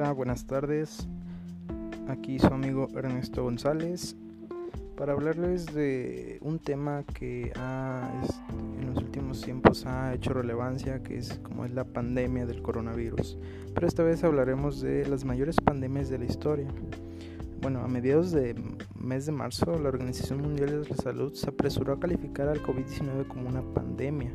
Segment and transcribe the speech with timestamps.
[0.00, 1.06] Hola, buenas tardes.
[2.08, 4.16] Aquí su amigo Ernesto González
[4.96, 11.38] para hablarles de un tema que en los últimos tiempos ha hecho relevancia, que es
[11.40, 13.36] como es la pandemia del coronavirus.
[13.74, 16.68] Pero esta vez hablaremos de las mayores pandemias de la historia.
[17.60, 18.54] Bueno, a mediados de
[18.98, 23.26] mes de marzo, la Organización Mundial de la Salud se apresuró a calificar al COVID-19
[23.28, 24.32] como una pandemia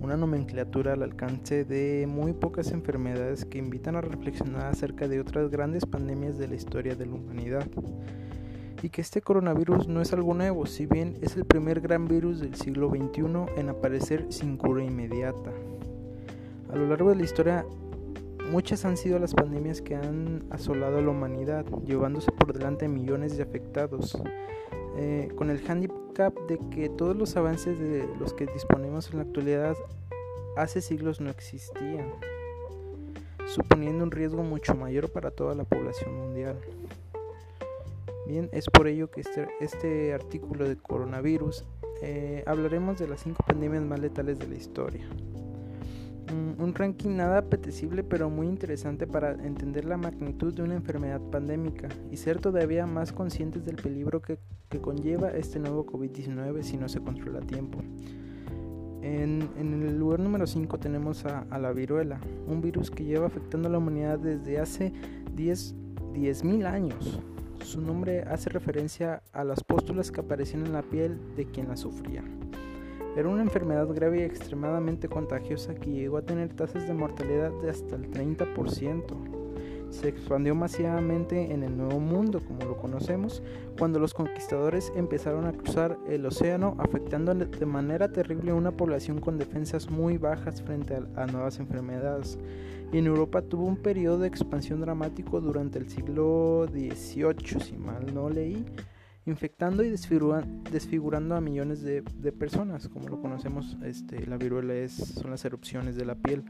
[0.00, 5.50] una nomenclatura al alcance de muy pocas enfermedades que invitan a reflexionar acerca de otras
[5.50, 7.66] grandes pandemias de la historia de la humanidad.
[8.82, 12.40] Y que este coronavirus no es algo nuevo, si bien es el primer gran virus
[12.40, 13.24] del siglo XXI
[13.56, 15.50] en aparecer sin cura inmediata.
[16.72, 17.66] A lo largo de la historia,
[18.52, 23.36] muchas han sido las pandemias que han asolado a la humanidad, llevándose por delante millones
[23.36, 24.16] de afectados.
[25.00, 29.22] Eh, con el handicap de que todos los avances de los que disponemos en la
[29.22, 29.76] actualidad
[30.56, 32.10] hace siglos no existían,
[33.46, 36.58] suponiendo un riesgo mucho mayor para toda la población mundial.
[38.26, 41.64] Bien, es por ello que este, este artículo de coronavirus
[42.02, 45.08] eh, hablaremos de las cinco pandemias más letales de la historia.
[46.30, 51.88] Un ranking nada apetecible pero muy interesante para entender la magnitud de una enfermedad pandémica
[52.10, 54.38] y ser todavía más conscientes del peligro que,
[54.82, 57.78] conlleva este nuevo COVID-19 si no se controla a tiempo.
[59.00, 63.72] En, el lugar número 5 tenemos a, la viruela, un virus que lleva afectando a
[63.72, 64.92] la humanidad desde hace
[65.34, 67.20] 10.000 años.
[67.64, 71.76] Su nombre hace referencia a las pústulas que aparecían en la piel de quien la
[71.76, 72.22] sufría.
[73.16, 77.70] Era una enfermedad grave y extremadamente contagiosa que llegó a tener tasas de mortalidad de
[77.70, 79.38] hasta el 30%.
[79.90, 83.42] Se expandió masivamente en el Nuevo Mundo, como lo conocemos,
[83.78, 89.18] cuando los conquistadores empezaron a cruzar el océano, afectando de manera terrible a una población
[89.18, 92.38] con defensas muy bajas frente a, nuevas enfermedades.
[92.92, 98.14] Y en Europa tuvo un periodo de expansión dramático durante el siglo XVIII, si mal
[98.14, 98.64] no leí,
[99.28, 102.02] infectando y desfigurando a millones de,
[102.32, 102.88] personas.
[102.88, 106.44] Como lo conocemos, este, la viruela es, son las erupciones de la piel,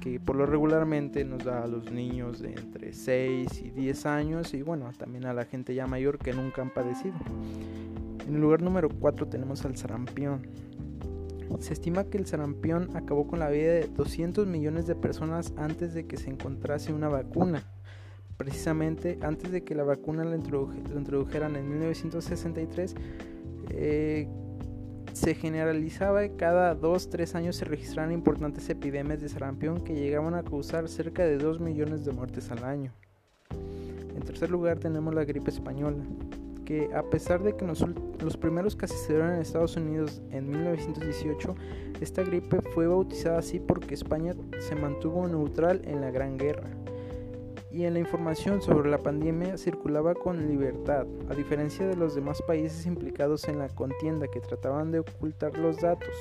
[0.00, 4.54] que por lo regularmente nos da a los niños de entre 6 y 10 años
[4.54, 7.14] y bueno, también a la gente ya mayor que nunca han padecido.
[8.26, 10.46] En el lugar número 4 tenemos al sarampión.
[11.58, 15.94] Se estima que el sarampión acabó con la vida de 200 millones de personas antes
[15.94, 17.62] de que se encontrase una vacuna
[18.36, 22.94] precisamente antes de que la vacuna la, introdujeran en 1963,
[23.70, 24.28] eh,
[25.12, 30.42] se generalizaba que cada 2-3 años se registraban importantes epidemias de sarampión que llegaban a
[30.42, 32.92] causar cerca de 2 millones de muertes al año.
[34.14, 36.02] En tercer lugar tenemos la gripe española,
[36.64, 37.84] que a pesar de que los,
[38.22, 41.54] los primeros casos se dieron en Estados Unidos en 1918,
[42.00, 46.70] esta gripe fue bautizada así porque España se mantuvo neutral en la Gran Guerra
[47.72, 52.42] y en la información sobre la pandemia circulaba con libertad, a diferencia de los demás
[52.42, 56.14] países implicados en la contienda que trataban de ocultar los datos.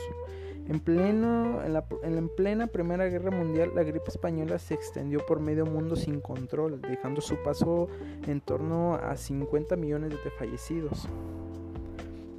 [0.67, 6.81] En, plena Primera Guerra Mundial, la gripe española se extendió por medio mundo sin control,
[6.81, 7.89] dejando su paso
[8.27, 11.09] en torno a 50 millones de fallecidos.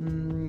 [0.01, 0.47] Mm,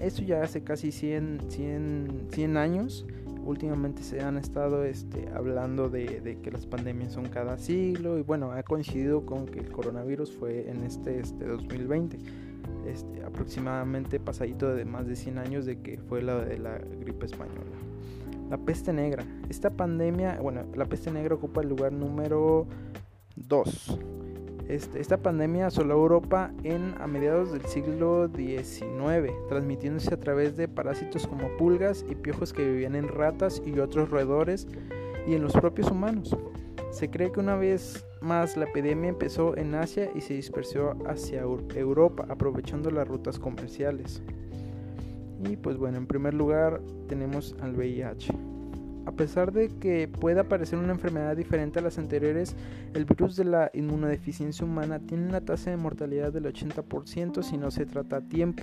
[0.00, 3.06] eso ya hace casi 100, 100, 100 años
[3.44, 8.52] últimamente se han estado este, hablando de, que las pandemias son cada siglo y bueno,
[8.52, 12.18] ha coincidido con que el coronavirus fue en este, este 2020,
[12.86, 17.26] este, aproximadamente pasadito de más de 100 años de que fue la de la gripe
[17.26, 17.76] española.
[18.48, 19.24] La peste negra.
[19.48, 22.66] Esta pandemia, bueno, la peste negra ocupa el lugar número
[23.36, 23.98] 2
[24.74, 30.68] este, esta pandemia asoló Europa en, a mediados del siglo XIX, transmitiéndose a través de
[30.68, 34.68] parásitos como pulgas y piojos que vivían en ratas y otros roedores
[35.26, 36.36] y en los propios humanos.
[36.92, 41.40] Se cree que una vez más la epidemia empezó en Asia y se dispersó hacia
[41.40, 44.22] Europa, aprovechando las rutas comerciales.
[45.48, 48.32] Y pues bueno, en primer lugar tenemos al VIH.
[49.06, 52.54] A pesar de que pueda parecer una enfermedad diferente a las anteriores,
[52.94, 57.70] el virus de la inmunodeficiencia humana tiene una tasa de mortalidad del 80% si no
[57.70, 58.62] se trata a tiempo.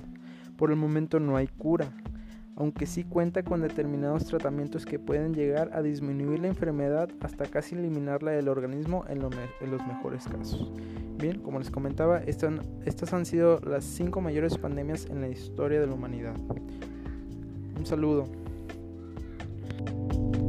[0.55, 1.91] Por el momento no hay cura,
[2.55, 7.75] aunque sí cuenta con determinados tratamientos que pueden llegar a disminuir la enfermedad hasta casi
[7.75, 10.71] eliminarla del organismo en, los mejores casos.
[11.17, 15.87] Bien, como les comentaba, estas han sido las cinco mayores pandemias en la historia de
[15.87, 16.35] la humanidad.
[17.77, 18.46] Un saludo.
[19.85, 20.46] Thank you